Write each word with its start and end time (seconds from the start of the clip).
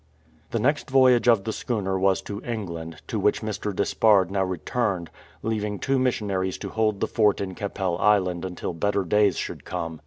The 0.49 0.57
next 0.57 0.89
voyage 0.89 1.27
of 1.27 1.43
the 1.43 1.53
schooner 1.53 1.95
was 1.99 2.23
to 2.23 2.41
England, 2.43 3.03
to 3.05 3.19
which 3.19 3.43
Mr. 3.43 3.71
Despard 3.71 4.31
now 4.31 4.43
returned, 4.43 5.11
leaving 5.43 5.77
two 5.77 5.99
mission 5.99 6.31
aries 6.31 6.57
to 6.57 6.69
hold 6.69 7.01
the 7.01 7.07
fort 7.07 7.39
in 7.39 7.53
Keppel 7.53 7.99
Island 7.99 8.43
until 8.43 8.73
better 8.73 9.03
days 9.03 9.37
should 9.37 9.63
come. 9.63 9.99